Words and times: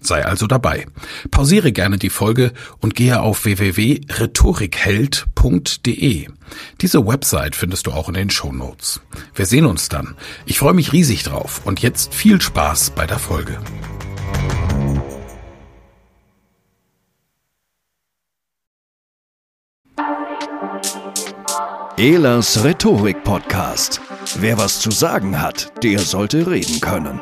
Sei 0.00 0.24
also 0.24 0.46
dabei. 0.46 0.86
Pausiere 1.30 1.72
gerne 1.72 1.98
die 1.98 2.10
Folge 2.10 2.52
und 2.78 2.94
gehe 2.94 3.20
auf 3.20 3.44
www.rhetorikheld.de. 3.44 6.28
Diese 6.80 7.06
Website 7.06 7.54
findest 7.54 7.86
du 7.86 7.92
auch 7.92 8.08
in 8.08 8.14
den 8.14 8.30
Show 8.30 8.52
Notes. 8.52 9.00
Wir 9.34 9.46
sehen 9.46 9.66
uns 9.66 9.88
dann. 9.88 10.16
Ich 10.46 10.58
freue 10.58 10.74
mich 10.74 10.92
riesig 10.92 11.22
drauf 11.22 11.60
und 11.64 11.82
jetzt 11.82 12.14
viel 12.14 12.40
Spaß 12.40 12.90
bei 12.90 13.06
der 13.06 13.18
Folge. 13.18 13.58
Elas 21.96 22.64
Rhetorik 22.64 23.24
Podcast. 23.24 24.00
Wer 24.38 24.56
was 24.56 24.80
zu 24.80 24.90
sagen 24.90 25.40
hat, 25.40 25.72
der 25.82 25.98
sollte 25.98 26.50
reden 26.50 26.80
können. 26.80 27.20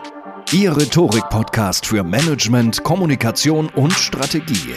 Ihr 0.50 0.74
Rhetorik-Podcast 0.74 1.84
für 1.84 2.02
Management, 2.02 2.82
Kommunikation 2.82 3.68
und 3.68 3.92
Strategie. 3.92 4.72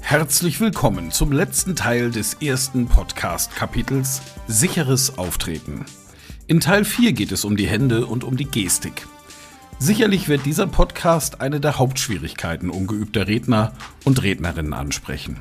Herzlich 0.00 0.60
willkommen 0.60 1.10
zum 1.10 1.30
letzten 1.30 1.76
Teil 1.76 2.10
des 2.10 2.32
ersten 2.40 2.86
Podcast-Kapitels 2.86 4.22
Sicheres 4.46 5.18
Auftreten. 5.18 5.84
In 6.46 6.60
Teil 6.60 6.86
4 6.86 7.12
geht 7.12 7.32
es 7.32 7.44
um 7.44 7.58
die 7.58 7.66
Hände 7.66 8.06
und 8.06 8.24
um 8.24 8.38
die 8.38 8.46
Gestik. 8.46 9.06
Sicherlich 9.78 10.28
wird 10.30 10.46
dieser 10.46 10.66
Podcast 10.66 11.42
eine 11.42 11.60
der 11.60 11.78
Hauptschwierigkeiten 11.78 12.70
ungeübter 12.70 13.28
Redner 13.28 13.72
und 14.04 14.22
Rednerinnen 14.22 14.72
ansprechen. 14.72 15.38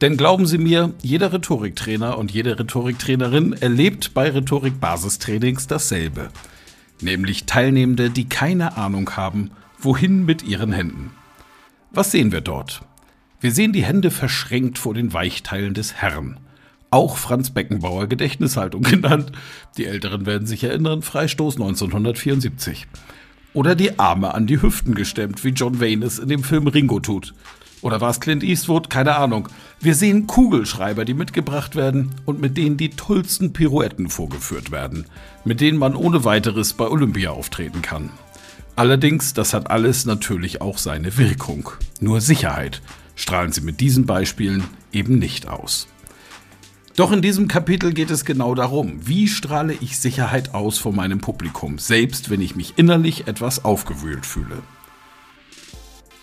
Denn 0.00 0.16
glauben 0.16 0.46
Sie 0.46 0.58
mir, 0.58 0.94
jeder 1.02 1.32
Rhetoriktrainer 1.32 2.16
und 2.16 2.30
jede 2.30 2.58
Rhetoriktrainerin 2.58 3.52
erlebt 3.52 4.14
bei 4.14 4.30
Rhetorik-Basistrainings 4.30 5.66
dasselbe. 5.66 6.30
Nämlich 7.02 7.44
Teilnehmende, 7.44 8.08
die 8.08 8.28
keine 8.28 8.78
Ahnung 8.78 9.10
haben, 9.16 9.50
wohin 9.78 10.24
mit 10.24 10.42
ihren 10.42 10.72
Händen. 10.72 11.10
Was 11.90 12.10
sehen 12.10 12.32
wir 12.32 12.40
dort? 12.40 12.82
Wir 13.40 13.52
sehen 13.52 13.72
die 13.72 13.84
Hände 13.84 14.10
verschränkt 14.10 14.78
vor 14.78 14.94
den 14.94 15.12
Weichteilen 15.12 15.74
des 15.74 15.94
Herrn. 15.94 16.38
Auch 16.90 17.16
Franz 17.16 17.50
Beckenbauer 17.50 18.06
Gedächtnishaltung 18.06 18.82
genannt. 18.82 19.32
Die 19.76 19.86
Älteren 19.86 20.24
werden 20.24 20.46
sich 20.46 20.64
erinnern, 20.64 21.02
Freistoß 21.02 21.56
1974. 21.56 22.86
Oder 23.52 23.74
die 23.74 23.98
Arme 23.98 24.34
an 24.34 24.46
die 24.46 24.62
Hüften 24.62 24.94
gestemmt, 24.94 25.44
wie 25.44 25.50
John 25.50 25.80
Wayne 25.80 26.06
es 26.06 26.18
in 26.18 26.28
dem 26.28 26.44
Film 26.44 26.66
Ringo 26.66 27.00
tut. 27.00 27.34
Oder 27.82 28.00
war 28.00 28.10
es 28.10 28.20
Clint 28.20 28.42
Eastwood? 28.42 28.90
Keine 28.90 29.16
Ahnung. 29.16 29.48
Wir 29.80 29.94
sehen 29.94 30.26
Kugelschreiber, 30.26 31.04
die 31.04 31.14
mitgebracht 31.14 31.76
werden 31.76 32.14
und 32.26 32.40
mit 32.40 32.56
denen 32.56 32.76
die 32.76 32.90
tollsten 32.90 33.52
Pirouetten 33.52 34.10
vorgeführt 34.10 34.70
werden, 34.70 35.06
mit 35.44 35.60
denen 35.60 35.78
man 35.78 35.94
ohne 35.94 36.24
weiteres 36.24 36.74
bei 36.74 36.86
Olympia 36.86 37.30
auftreten 37.30 37.80
kann. 37.80 38.10
Allerdings, 38.76 39.34
das 39.34 39.54
hat 39.54 39.70
alles 39.70 40.04
natürlich 40.04 40.60
auch 40.60 40.78
seine 40.78 41.16
Wirkung. 41.16 41.70
Nur 42.00 42.20
Sicherheit 42.20 42.82
strahlen 43.16 43.52
sie 43.52 43.60
mit 43.60 43.80
diesen 43.80 44.06
Beispielen 44.06 44.64
eben 44.92 45.18
nicht 45.18 45.48
aus. 45.48 45.88
Doch 46.96 47.12
in 47.12 47.22
diesem 47.22 47.48
Kapitel 47.48 47.94
geht 47.94 48.10
es 48.10 48.24
genau 48.24 48.54
darum, 48.54 49.06
wie 49.06 49.28
strahle 49.28 49.74
ich 49.80 49.98
Sicherheit 49.98 50.54
aus 50.54 50.78
vor 50.78 50.92
meinem 50.92 51.20
Publikum, 51.20 51.78
selbst 51.78 52.28
wenn 52.30 52.42
ich 52.42 52.56
mich 52.56 52.74
innerlich 52.76 53.26
etwas 53.26 53.64
aufgewühlt 53.64 54.26
fühle. 54.26 54.58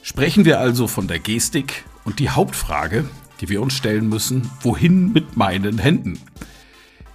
Sprechen 0.07 0.45
wir 0.45 0.61
also 0.61 0.87
von 0.87 1.09
der 1.09 1.19
Gestik 1.19 1.83
und 2.05 2.19
die 2.19 2.29
Hauptfrage, 2.29 3.03
die 3.41 3.49
wir 3.49 3.61
uns 3.61 3.73
stellen 3.73 4.07
müssen, 4.07 4.49
wohin 4.61 5.11
mit 5.11 5.35
meinen 5.35 5.79
Händen? 5.79 6.17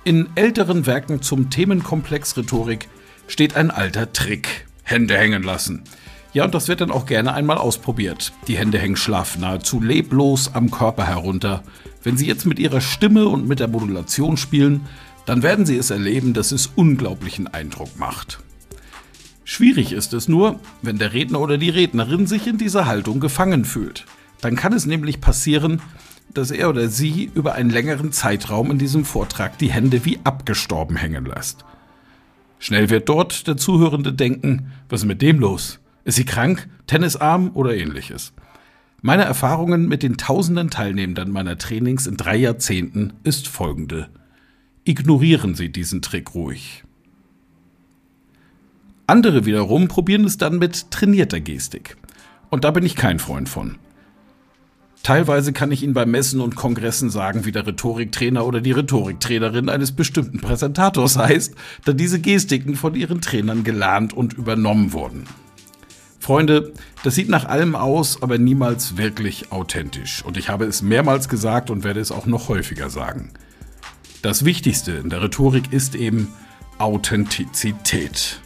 In 0.05 0.29
älteren 0.35 0.85
Werken 0.85 1.23
zum 1.23 1.49
Themenkomplex 1.49 2.37
Rhetorik 2.37 2.91
steht 3.29 3.57
ein 3.57 3.71
alter 3.71 4.13
Trick, 4.13 4.67
Hände 4.83 5.17
hängen 5.17 5.43
lassen. 5.43 5.85
Ja, 6.35 6.45
und 6.45 6.53
das 6.55 6.69
wird 6.69 6.83
dann 6.83 6.91
auch 6.91 7.07
gerne 7.07 7.33
einmal 7.33 7.57
ausprobiert. 7.57 8.35
Die 8.47 8.59
Hände 8.59 8.79
hängen 8.79 8.97
schlaff, 8.97 9.39
nahezu 9.39 9.81
leblos 9.81 10.51
am 10.53 10.71
Körper 10.71 11.07
herunter. 11.07 11.63
Wenn 12.03 12.19
Sie 12.19 12.27
jetzt 12.27 12.45
mit 12.45 12.59
Ihrer 12.59 12.83
Stimme 12.83 13.27
und 13.27 13.49
mit 13.49 13.59
der 13.59 13.69
Modulation 13.69 14.37
spielen, 14.37 14.87
dann 15.25 15.43
werden 15.43 15.65
Sie 15.65 15.79
es 15.79 15.89
erleben, 15.89 16.35
dass 16.35 16.53
es 16.53 16.67
unglaublichen 16.77 17.47
Eindruck 17.49 17.99
macht. 17.99 18.41
Schwierig 19.45 19.93
ist 19.93 20.13
es 20.13 20.29
nur, 20.29 20.61
wenn 20.83 20.99
der 20.99 21.13
Redner 21.13 21.41
oder 21.41 21.59
die 21.59 21.71
Rednerin 21.71 22.27
sich 22.27 22.47
in 22.47 22.59
dieser 22.59 22.87
Haltung 22.87 23.21
gefangen 23.21 23.65
fühlt. 23.65 24.07
Dann 24.41 24.57
kann 24.57 24.73
es 24.73 24.87
nämlich 24.87 25.21
passieren, 25.21 25.81
dass 26.33 26.51
er 26.51 26.69
oder 26.69 26.89
sie 26.89 27.31
über 27.35 27.55
einen 27.55 27.71
längeren 27.71 28.13
Zeitraum 28.13 28.71
in 28.71 28.79
diesem 28.79 29.05
Vortrag 29.05 29.59
die 29.59 29.71
Hände 29.71 30.05
wie 30.05 30.21
abgestorben 30.25 30.97
hängen 30.97 31.27
lässt. 31.27 31.65
Schnell 32.59 32.91
wird 32.91 33.09
dort 33.09 33.47
der 33.49 33.57
Zuhörende 33.57 34.13
denken, 34.13 34.73
was 34.89 35.01
ist 35.01 35.07
mit 35.07 35.21
dem 35.21 35.41
los? 35.41 35.81
Ist 36.05 36.17
sie 36.17 36.25
krank, 36.25 36.69
tennisarm 36.87 37.51
oder 37.55 37.77
ähnliches? 37.77 38.33
Meine 39.01 39.25
Erfahrungen 39.25 39.89
mit 39.89 40.05
den 40.05 40.17
tausenden 40.17 40.71
Teilnehmern 40.71 41.31
meiner 41.31 41.59
Trainings 41.59 42.07
in 42.07 42.17
drei 42.17 42.37
Jahrzehnten 42.37 43.15
ist 43.25 43.49
folgende. 43.49 44.09
Ignorieren 44.85 45.57
Sie 45.57 45.71
diesen 45.71 46.03
Trick 46.03 46.35
ruhig. 46.35 46.85
Andere 49.07 49.45
wiederum 49.45 49.89
probieren 49.89 50.25
es 50.25 50.39
dann 50.39 50.59
mit 50.59 50.91
trainierter 50.91 51.41
Gestik. 51.41 51.97
Und 52.51 52.65
da 52.65 52.71
bin 52.71 52.85
ich 52.85 52.97
kein 52.97 53.19
Freund 53.19 53.49
von. 53.49 53.77
Teilweise 55.03 55.53
kann 55.53 55.73
ich 55.73 55.83
Ihnen 55.83 55.95
bei 55.95 56.07
Messen 56.07 56.41
und 56.41 56.55
Kongressen 56.55 57.11
sagen, 57.11 57.45
wie 57.45 57.51
der 57.51 57.67
Rhetoriktrainer 57.67 58.47
oder 58.47 58.61
die 58.61 58.71
Rhetoriktrainerin 58.71 59.69
eines 59.69 59.93
bestimmten 59.93 60.41
Präsentators 60.41 61.17
heißt, 61.17 61.55
da 61.85 61.93
diese 61.93 62.21
Gestiken 62.21 62.77
von 62.77 62.95
ihren 62.95 63.21
Trainern 63.21 63.65
gelernt 63.65 64.13
und 64.13 64.33
übernommen 64.35 64.93
wurden. 64.93 65.25
Freunde, 66.21 66.73
das 67.03 67.17
sieht 67.17 67.29
nach 67.29 67.47
allem 67.47 67.75
aus, 67.75 68.23
aber 68.23 68.39
niemals 68.39 68.97
wirklich 68.97 69.51
authentisch. 69.51 70.25
Und 70.25 70.37
ich 70.37 70.49
habe 70.49 70.67
es 70.67 70.81
mehrmals 70.81 71.29
gesagt 71.29 71.69
und 71.69 71.83
werde 71.83 71.99
es 71.99 72.13
auch 72.13 72.27
noch 72.27 72.49
häufiger 72.49 72.89
sagen. 72.89 73.33
Das 74.23 74.45
Wichtigste 74.45 74.93
in 74.93 75.11
der 75.11 75.21
Rhetorik 75.21 75.73
ist 75.73 75.97
eben 75.97 76.29
Authentizität. 76.79 78.41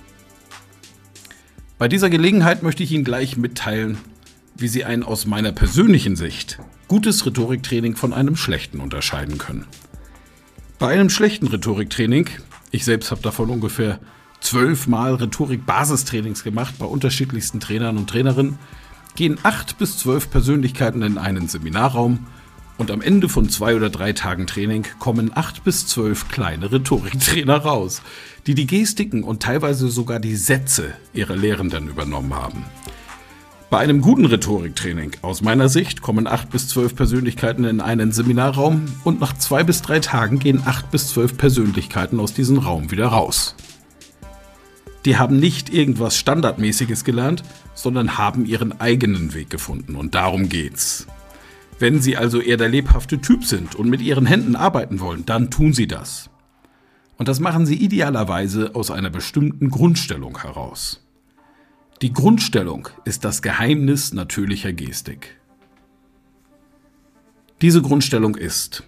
Bei 1.78 1.88
dieser 1.88 2.08
Gelegenheit 2.08 2.62
möchte 2.62 2.82
ich 2.82 2.92
Ihnen 2.92 3.04
gleich 3.04 3.36
mitteilen, 3.36 3.98
wie 4.56 4.66
Sie 4.68 4.84
ein 4.84 5.02
aus 5.02 5.26
meiner 5.26 5.52
persönlichen 5.52 6.16
Sicht 6.16 6.58
gutes 6.88 7.26
Rhetoriktraining 7.26 7.96
von 7.96 8.14
einem 8.14 8.34
schlechten 8.34 8.80
unterscheiden 8.80 9.36
können. 9.36 9.66
Bei 10.78 10.88
einem 10.88 11.10
schlechten 11.10 11.48
Rhetoriktraining, 11.48 12.30
ich 12.70 12.86
selbst 12.86 13.10
habe 13.10 13.20
davon 13.20 13.50
ungefähr 13.50 13.98
zwölfmal 14.40 15.16
Rhetorik-Basistrainings 15.16 16.44
gemacht 16.44 16.76
bei 16.78 16.86
unterschiedlichsten 16.86 17.60
Trainern 17.60 17.98
und 17.98 18.08
Trainerinnen, 18.08 18.58
gehen 19.14 19.38
acht 19.42 19.76
bis 19.76 19.98
zwölf 19.98 20.30
Persönlichkeiten 20.30 21.02
in 21.02 21.18
einen 21.18 21.46
Seminarraum 21.46 22.26
und 22.78 22.90
am 22.90 23.00
Ende 23.00 23.28
von 23.28 23.48
zwei 23.48 23.74
oder 23.74 23.90
drei 23.90 24.12
Tagen 24.12 24.46
Training 24.46 24.84
kommen 24.98 25.30
acht 25.34 25.64
bis 25.64 25.86
zwölf 25.86 26.28
kleine 26.28 26.70
Rhetoriktrainer 26.70 27.56
raus, 27.56 28.02
die 28.46 28.54
die 28.54 28.66
Gestiken 28.66 29.22
und 29.22 29.42
teilweise 29.42 29.88
sogar 29.88 30.20
die 30.20 30.36
Sätze 30.36 30.94
ihrer 31.12 31.36
Lehrenden 31.36 31.88
übernommen 31.88 32.34
haben. 32.34 32.64
Bei 33.68 33.78
einem 33.78 34.00
guten 34.00 34.26
Rhetoriktraining, 34.26 35.12
aus 35.22 35.42
meiner 35.42 35.68
Sicht, 35.68 36.00
kommen 36.00 36.28
acht 36.28 36.50
bis 36.50 36.68
zwölf 36.68 36.94
Persönlichkeiten 36.94 37.64
in 37.64 37.80
einen 37.80 38.12
Seminarraum 38.12 38.84
und 39.02 39.20
nach 39.20 39.36
zwei 39.36 39.64
bis 39.64 39.82
drei 39.82 39.98
Tagen 39.98 40.38
gehen 40.38 40.62
acht 40.64 40.92
bis 40.92 41.08
zwölf 41.08 41.36
Persönlichkeiten 41.36 42.20
aus 42.20 42.32
diesem 42.32 42.58
Raum 42.58 42.92
wieder 42.92 43.08
raus. 43.08 43.56
Die 45.04 45.16
haben 45.16 45.38
nicht 45.38 45.72
irgendwas 45.72 46.16
Standardmäßiges 46.16 47.02
gelernt, 47.02 47.42
sondern 47.74 48.18
haben 48.18 48.46
ihren 48.46 48.80
eigenen 48.80 49.34
Weg 49.34 49.50
gefunden 49.50 49.96
und 49.96 50.14
darum 50.14 50.48
geht's. 50.48 51.06
Wenn 51.78 52.00
Sie 52.00 52.16
also 52.16 52.40
eher 52.40 52.56
der 52.56 52.68
lebhafte 52.68 53.20
Typ 53.20 53.44
sind 53.44 53.74
und 53.74 53.88
mit 53.88 54.00
Ihren 54.00 54.26
Händen 54.26 54.56
arbeiten 54.56 55.00
wollen, 55.00 55.26
dann 55.26 55.50
tun 55.50 55.74
Sie 55.74 55.86
das. 55.86 56.30
Und 57.18 57.28
das 57.28 57.40
machen 57.40 57.66
Sie 57.66 57.74
idealerweise 57.74 58.74
aus 58.74 58.90
einer 58.90 59.10
bestimmten 59.10 59.70
Grundstellung 59.70 60.40
heraus. 60.40 61.06
Die 62.02 62.12
Grundstellung 62.12 62.88
ist 63.04 63.24
das 63.24 63.42
Geheimnis 63.42 64.12
natürlicher 64.12 64.72
Gestik. 64.72 65.38
Diese 67.62 67.80
Grundstellung 67.80 68.36
ist, 68.36 68.84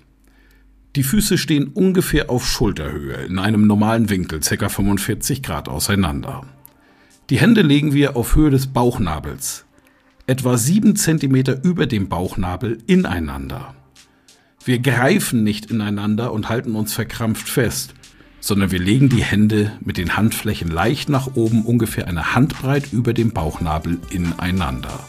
die 0.97 1.03
Füße 1.03 1.39
stehen 1.39 1.69
ungefähr 1.69 2.29
auf 2.29 2.47
Schulterhöhe 2.47 3.25
in 3.25 3.39
einem 3.39 3.67
normalen 3.67 4.11
Winkel, 4.11 4.41
ca. 4.41 4.69
45 4.69 5.43
Grad 5.43 5.69
auseinander. 5.69 6.45
Die 7.31 7.39
Hände 7.39 7.63
legen 7.63 7.93
wir 7.93 8.17
auf 8.17 8.35
Höhe 8.35 8.51
des 8.51 8.67
Bauchnabels, 8.67 9.65
etwa 10.29 10.59
7 10.59 10.95
cm 10.95 11.63
über 11.63 11.87
dem 11.87 12.09
Bauchnabel 12.11 12.79
ineinander. 12.87 13.75
Wir 14.63 14.79
greifen 14.79 15.43
nicht 15.43 15.71
ineinander 15.71 16.35
und 16.35 16.51
halten 16.51 16.75
uns 16.75 16.93
verkrampft 16.93 17.49
fest, 17.49 17.95
sondern 18.39 18.71
wir 18.71 18.79
legen 18.79 19.09
die 19.09 19.25
Hände 19.25 19.73
mit 19.81 19.97
den 19.97 20.19
Handflächen 20.19 20.71
leicht 20.71 21.09
nach 21.09 21.35
oben, 21.35 21.65
ungefähr 21.65 22.07
eine 22.07 22.35
Handbreit 22.35 22.93
über 22.93 23.15
dem 23.15 23.33
Bauchnabel 23.33 23.99
ineinander. 24.11 25.01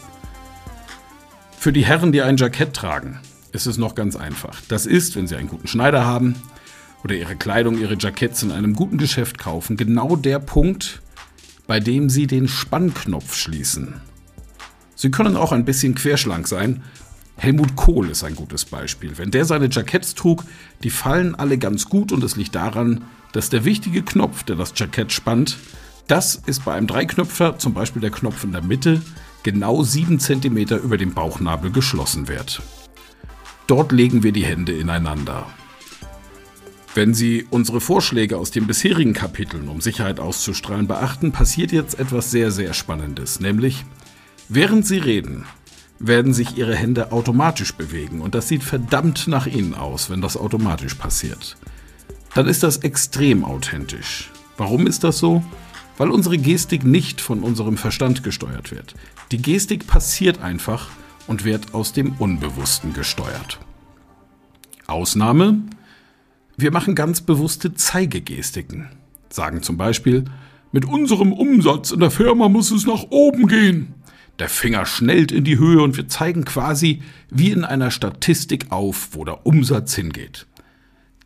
Für 1.58 1.74
die 1.74 1.84
Herren, 1.84 2.12
die 2.12 2.22
ein 2.22 2.38
Jackett 2.38 2.72
tragen, 2.72 3.20
ist 3.52 3.66
es 3.66 3.76
noch 3.76 3.94
ganz 3.94 4.16
einfach. 4.16 4.62
Das 4.68 4.86
ist, 4.86 5.16
wenn 5.16 5.26
Sie 5.26 5.36
einen 5.36 5.48
guten 5.48 5.68
Schneider 5.68 6.06
haben 6.06 6.34
oder 7.04 7.14
Ihre 7.14 7.36
Kleidung, 7.36 7.78
Ihre 7.78 7.98
Jacketts 7.98 8.42
in 8.42 8.52
einem 8.52 8.74
guten 8.74 8.96
Geschäft 8.96 9.36
kaufen, 9.36 9.76
genau 9.76 10.16
der 10.16 10.38
Punkt, 10.38 11.02
bei 11.66 11.78
dem 11.78 12.08
Sie 12.08 12.26
den 12.26 12.48
Spannknopf 12.48 13.36
schließen. 13.36 14.00
Sie 15.00 15.10
können 15.10 15.34
auch 15.34 15.50
ein 15.50 15.64
bisschen 15.64 15.94
querschlank 15.94 16.46
sein. 16.46 16.82
Helmut 17.38 17.74
Kohl 17.74 18.10
ist 18.10 18.22
ein 18.22 18.36
gutes 18.36 18.66
Beispiel. 18.66 19.16
Wenn 19.16 19.30
der 19.30 19.46
seine 19.46 19.70
Jacketts 19.70 20.14
trug, 20.14 20.44
die 20.82 20.90
fallen 20.90 21.34
alle 21.34 21.56
ganz 21.56 21.86
gut 21.86 22.12
und 22.12 22.22
es 22.22 22.36
liegt 22.36 22.54
daran, 22.54 23.04
dass 23.32 23.48
der 23.48 23.64
wichtige 23.64 24.02
Knopf, 24.02 24.42
der 24.42 24.56
das 24.56 24.74
Jackett 24.76 25.10
spannt, 25.10 25.56
das 26.06 26.42
ist 26.44 26.66
bei 26.66 26.74
einem 26.74 26.86
Dreiknöpfer, 26.86 27.56
zum 27.56 27.72
Beispiel 27.72 28.02
der 28.02 28.10
Knopf 28.10 28.44
in 28.44 28.52
der 28.52 28.60
Mitte, 28.60 29.00
genau 29.42 29.82
7 29.82 30.20
cm 30.20 30.58
über 30.84 30.98
dem 30.98 31.14
Bauchnabel 31.14 31.70
geschlossen 31.70 32.28
wird. 32.28 32.60
Dort 33.68 33.92
legen 33.92 34.22
wir 34.22 34.32
die 34.32 34.44
Hände 34.44 34.72
ineinander. 34.76 35.46
Wenn 36.94 37.14
Sie 37.14 37.46
unsere 37.48 37.80
Vorschläge 37.80 38.36
aus 38.36 38.50
den 38.50 38.66
bisherigen 38.66 39.14
Kapiteln, 39.14 39.68
um 39.68 39.80
Sicherheit 39.80 40.20
auszustrahlen, 40.20 40.86
beachten, 40.86 41.32
passiert 41.32 41.72
jetzt 41.72 41.98
etwas 41.98 42.30
sehr, 42.30 42.50
sehr 42.50 42.74
Spannendes, 42.74 43.40
nämlich 43.40 43.86
während 44.50 44.86
Sie 44.86 44.98
reden, 44.98 45.46
werden 45.98 46.34
sich 46.34 46.56
Ihre 46.56 46.74
Hände 46.74 47.12
automatisch 47.12 47.74
bewegen 47.74 48.20
und 48.20 48.34
das 48.34 48.48
sieht 48.48 48.62
verdammt 48.62 49.28
nach 49.28 49.46
Ihnen 49.46 49.74
aus, 49.74 50.10
wenn 50.10 50.20
das 50.20 50.36
automatisch 50.36 50.94
passiert. 50.94 51.56
Dann 52.34 52.46
ist 52.46 52.62
das 52.62 52.78
extrem 52.78 53.44
authentisch. 53.44 54.30
Warum 54.56 54.86
ist 54.86 55.04
das 55.04 55.18
so? 55.18 55.42
Weil 55.96 56.10
unsere 56.10 56.38
Gestik 56.38 56.84
nicht 56.84 57.20
von 57.20 57.42
unserem 57.42 57.76
Verstand 57.76 58.22
gesteuert 58.22 58.70
wird. 58.70 58.94
Die 59.32 59.40
Gestik 59.40 59.86
passiert 59.86 60.40
einfach 60.40 60.88
und 61.26 61.44
wird 61.44 61.74
aus 61.74 61.92
dem 61.92 62.14
Unbewussten 62.18 62.92
gesteuert. 62.92 63.60
Ausnahme? 64.86 65.62
Wir 66.56 66.72
machen 66.72 66.94
ganz 66.94 67.20
bewusste 67.20 67.74
Zeigegestiken. 67.74 68.88
Sagen 69.28 69.62
zum 69.62 69.76
Beispiel, 69.76 70.24
mit 70.72 70.84
unserem 70.84 71.32
Umsatz 71.32 71.90
in 71.90 72.00
der 72.00 72.10
Firma 72.10 72.48
muss 72.48 72.70
es 72.70 72.86
nach 72.86 73.04
oben 73.10 73.46
gehen. 73.46 73.94
Der 74.40 74.48
Finger 74.48 74.86
schnellt 74.86 75.32
in 75.32 75.44
die 75.44 75.58
Höhe 75.58 75.82
und 75.82 75.98
wir 75.98 76.08
zeigen 76.08 76.46
quasi 76.46 77.02
wie 77.28 77.50
in 77.50 77.62
einer 77.62 77.90
Statistik 77.90 78.72
auf, 78.72 79.10
wo 79.12 79.26
der 79.26 79.44
Umsatz 79.46 79.94
hingeht. 79.94 80.46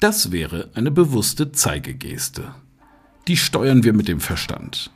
Das 0.00 0.32
wäre 0.32 0.70
eine 0.74 0.90
bewusste 0.90 1.52
Zeigegeste. 1.52 2.56
Die 3.28 3.36
steuern 3.36 3.84
wir 3.84 3.92
mit 3.92 4.08
dem 4.08 4.18
Verstand. 4.18 4.90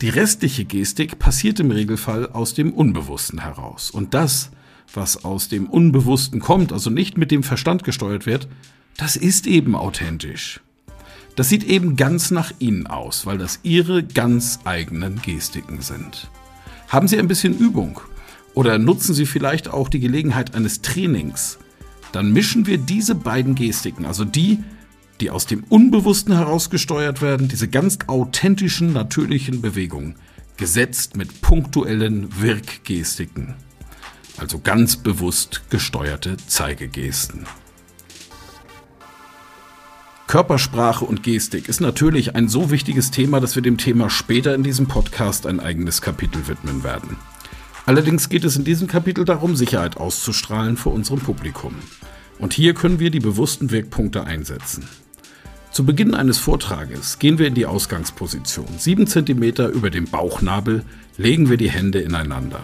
Die 0.00 0.10
restliche 0.10 0.64
Gestik 0.64 1.18
passiert 1.18 1.58
im 1.58 1.72
Regelfall 1.72 2.28
aus 2.28 2.54
dem 2.54 2.72
Unbewussten 2.72 3.40
heraus. 3.40 3.90
Und 3.90 4.14
das, 4.14 4.52
was 4.94 5.24
aus 5.24 5.48
dem 5.48 5.66
Unbewussten 5.66 6.38
kommt, 6.38 6.72
also 6.72 6.88
nicht 6.88 7.18
mit 7.18 7.32
dem 7.32 7.42
Verstand 7.42 7.82
gesteuert 7.82 8.26
wird, 8.26 8.46
das 8.96 9.16
ist 9.16 9.48
eben 9.48 9.74
authentisch. 9.74 10.60
Das 11.34 11.48
sieht 11.48 11.64
eben 11.64 11.96
ganz 11.96 12.30
nach 12.30 12.52
Ihnen 12.60 12.86
aus, 12.86 13.26
weil 13.26 13.38
das 13.38 13.58
Ihre 13.64 14.04
ganz 14.04 14.60
eigenen 14.64 15.20
Gestiken 15.20 15.80
sind. 15.80 16.30
Haben 16.90 17.06
Sie 17.06 17.18
ein 17.20 17.28
bisschen 17.28 17.56
Übung? 17.56 18.00
Oder 18.52 18.78
nutzen 18.78 19.14
Sie 19.14 19.24
vielleicht 19.24 19.68
auch 19.68 19.88
die 19.88 20.00
Gelegenheit 20.00 20.56
eines 20.56 20.82
Trainings, 20.82 21.58
dann 22.10 22.32
mischen 22.32 22.66
wir 22.66 22.78
diese 22.78 23.14
beiden 23.14 23.54
Gestiken, 23.54 24.04
also 24.04 24.24
die, 24.24 24.58
die 25.20 25.30
aus 25.30 25.46
dem 25.46 25.62
Unbewussten 25.68 26.34
herausgesteuert 26.34 27.22
werden, 27.22 27.46
diese 27.46 27.68
ganz 27.68 27.98
authentischen, 28.08 28.92
natürlichen 28.92 29.62
Bewegungen, 29.62 30.16
gesetzt 30.56 31.16
mit 31.16 31.40
punktuellen 31.40 32.40
Wirkgestiken, 32.40 33.54
also 34.36 34.58
ganz 34.58 34.96
bewusst 34.96 35.62
gesteuerte 35.70 36.38
Zeigegesten. 36.48 37.46
Körpersprache 40.30 41.04
und 41.04 41.24
Gestik 41.24 41.68
ist 41.68 41.80
natürlich 41.80 42.36
ein 42.36 42.48
so 42.48 42.70
wichtiges 42.70 43.10
Thema, 43.10 43.40
dass 43.40 43.56
wir 43.56 43.64
dem 43.64 43.78
Thema 43.78 44.08
später 44.10 44.54
in 44.54 44.62
diesem 44.62 44.86
Podcast 44.86 45.44
ein 45.44 45.58
eigenes 45.58 46.02
Kapitel 46.02 46.46
widmen 46.46 46.84
werden. 46.84 47.16
Allerdings 47.84 48.28
geht 48.28 48.44
es 48.44 48.54
in 48.54 48.62
diesem 48.62 48.86
Kapitel 48.86 49.24
darum, 49.24 49.56
Sicherheit 49.56 49.96
auszustrahlen 49.96 50.76
vor 50.76 50.92
unserem 50.92 51.18
Publikum. 51.18 51.74
Und 52.38 52.52
hier 52.52 52.74
können 52.74 53.00
wir 53.00 53.10
die 53.10 53.18
bewussten 53.18 53.72
Wirkpunkte 53.72 54.22
einsetzen. 54.22 54.84
Zu 55.72 55.84
Beginn 55.84 56.14
eines 56.14 56.38
Vortrages 56.38 57.18
gehen 57.18 57.40
wir 57.40 57.48
in 57.48 57.54
die 57.54 57.66
Ausgangsposition. 57.66 58.68
7 58.78 59.08
cm 59.08 59.42
über 59.72 59.90
dem 59.90 60.04
Bauchnabel 60.04 60.84
legen 61.18 61.50
wir 61.50 61.56
die 61.56 61.72
Hände 61.72 61.98
ineinander, 61.98 62.62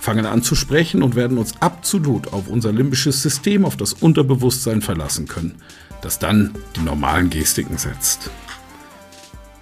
fangen 0.00 0.24
an 0.24 0.42
zu 0.42 0.54
sprechen 0.54 1.02
und 1.02 1.16
werden 1.16 1.36
uns 1.36 1.52
absolut 1.60 2.32
auf 2.32 2.48
unser 2.48 2.72
limbisches 2.72 3.20
System, 3.20 3.66
auf 3.66 3.76
das 3.76 3.92
Unterbewusstsein 3.92 4.80
verlassen 4.80 5.28
können, 5.28 5.56
das 6.04 6.18
dann 6.18 6.54
die 6.76 6.80
normalen 6.80 7.30
Gestiken 7.30 7.78
setzt. 7.78 8.30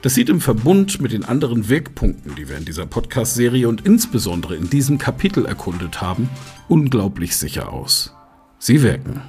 Das 0.02 0.14
sieht 0.14 0.28
im 0.28 0.40
Verbund 0.40 1.00
mit 1.00 1.12
den 1.12 1.24
anderen 1.24 1.68
Wirkpunkten, 1.68 2.34
die 2.34 2.48
wir 2.48 2.56
in 2.56 2.64
dieser 2.64 2.86
Podcast-Serie 2.86 3.68
und 3.68 3.86
insbesondere 3.86 4.56
in 4.56 4.68
diesem 4.68 4.98
Kapitel 4.98 5.46
erkundet 5.46 6.00
haben, 6.00 6.28
unglaublich 6.68 7.36
sicher 7.36 7.72
aus. 7.72 8.12
Sie 8.58 8.82
wirken. 8.82 9.20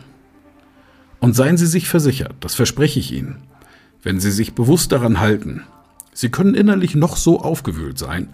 Und 1.20 1.36
seien 1.36 1.58
Sie 1.58 1.68
sich 1.68 1.88
versichert, 1.88 2.34
das 2.40 2.56
verspreche 2.56 3.00
ich 3.00 3.12
Ihnen, 3.12 3.44
wenn 4.02 4.20
Sie 4.20 4.32
sich 4.32 4.56
bewusst 4.56 4.92
daran 4.92 5.20
halten, 5.20 5.64
Sie 6.16 6.30
können 6.30 6.56
innerlich 6.56 6.96
noch 6.96 7.18
so 7.18 7.40
aufgewühlt 7.42 7.98
sein, 8.00 8.34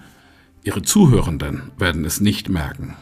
Ihre 0.63 0.81
Zuhörenden 0.81 1.71
werden 1.77 2.05
es 2.05 2.21
nicht 2.21 2.49
merken. 2.49 2.95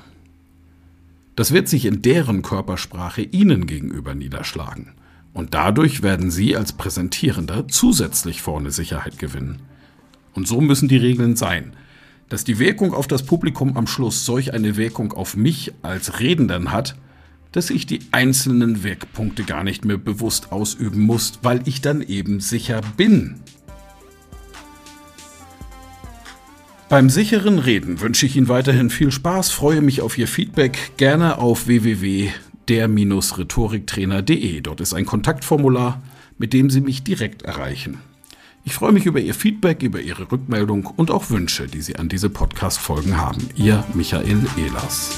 Das 1.35 1.51
wird 1.51 1.67
sich 1.67 1.85
in 1.85 2.01
deren 2.01 2.41
Körpersprache 2.41 3.21
Ihnen 3.21 3.67
gegenüber 3.67 4.15
niederschlagen. 4.15 4.93
Und 5.37 5.53
dadurch 5.53 6.01
werden 6.01 6.31
Sie 6.31 6.57
als 6.57 6.73
Präsentierender 6.73 7.67
zusätzlich 7.67 8.41
vorne 8.41 8.71
Sicherheit 8.71 9.19
gewinnen. 9.19 9.59
Und 10.33 10.47
so 10.47 10.61
müssen 10.61 10.87
die 10.87 10.97
Regeln 10.97 11.35
sein, 11.35 11.73
dass 12.27 12.43
die 12.43 12.57
Wirkung 12.57 12.95
auf 12.95 13.05
das 13.05 13.21
Publikum 13.21 13.77
am 13.77 13.85
Schluss 13.85 14.25
solch 14.25 14.55
eine 14.55 14.77
Wirkung 14.77 15.13
auf 15.13 15.37
mich 15.37 15.73
als 15.83 16.19
Redenden 16.19 16.71
hat, 16.71 16.95
dass 17.51 17.69
ich 17.69 17.85
die 17.85 17.99
einzelnen 18.09 18.83
Wirkpunkte 18.83 19.43
gar 19.43 19.63
nicht 19.63 19.85
mehr 19.85 19.99
bewusst 19.99 20.51
ausüben 20.51 21.01
muss, 21.01 21.33
weil 21.43 21.61
ich 21.65 21.81
dann 21.81 22.01
eben 22.01 22.39
sicher 22.39 22.81
bin. 22.97 23.35
Beim 26.89 27.11
sicheren 27.11 27.59
Reden 27.59 28.01
wünsche 28.01 28.25
ich 28.25 28.35
Ihnen 28.35 28.47
weiterhin 28.47 28.89
viel 28.89 29.11
Spaß, 29.11 29.51
freue 29.51 29.81
mich 29.81 30.01
auf 30.01 30.17
Ihr 30.17 30.27
Feedback, 30.27 30.97
gerne 30.97 31.37
auf 31.37 31.67
www.der-rhetoriktrainer.de. 32.67 34.61
Dort 34.61 34.81
ist 34.81 34.93
ein 34.93 35.05
Kontaktformular, 35.05 36.01
mit 36.37 36.53
dem 36.53 36.69
Sie 36.69 36.81
mich 36.81 37.03
direkt 37.03 37.43
erreichen. 37.43 38.01
Ich 38.63 38.73
freue 38.73 38.91
mich 38.91 39.05
über 39.05 39.19
Ihr 39.19 39.33
Feedback, 39.33 39.81
über 39.81 40.01
Ihre 40.01 40.31
Rückmeldung 40.31 40.85
und 40.85 41.09
auch 41.09 41.29
Wünsche, 41.29 41.67
die 41.67 41.81
Sie 41.81 41.95
an 41.95 42.09
diese 42.09 42.29
Podcast-Folgen 42.29 43.17
haben. 43.17 43.49
Ihr 43.55 43.83
Michael 43.93 44.45
Ehlers. 44.57 45.17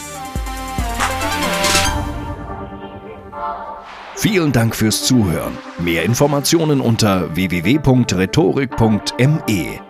Vielen 4.15 4.51
Dank 4.51 4.75
fürs 4.75 5.05
Zuhören. 5.05 5.53
Mehr 5.79 6.03
Informationen 6.03 6.81
unter 6.81 7.35
www.rhetorik.me. 7.35 9.88